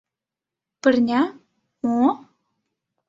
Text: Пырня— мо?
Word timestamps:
Пырня— 0.81 1.21
мо? 1.95 2.09